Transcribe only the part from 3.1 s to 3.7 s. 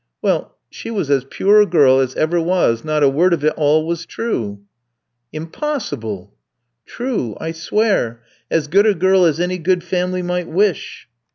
of it